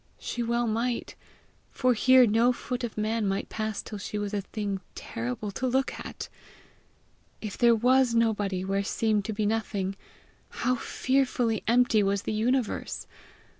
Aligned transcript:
She 0.17 0.41
well 0.41 0.65
might 0.65 1.13
for 1.69 1.93
here 1.93 2.25
no 2.25 2.51
foot 2.51 2.83
of 2.83 2.97
man 2.97 3.27
might 3.27 3.49
pass 3.49 3.83
till 3.83 3.99
she 3.99 4.17
was 4.17 4.33
a 4.33 4.41
thing 4.41 4.81
terrible 4.95 5.51
to 5.51 5.67
look 5.67 5.93
at! 6.03 6.27
If 7.39 7.55
there 7.55 7.75
was 7.75 8.15
nobody 8.15 8.65
where 8.65 8.81
seemed 8.83 9.25
to 9.25 9.33
be 9.33 9.45
nothing, 9.45 9.95
how 10.49 10.73
fearfully 10.73 11.61
empty 11.67 12.01
was 12.01 12.23
the 12.23 12.33
universe! 12.33 13.05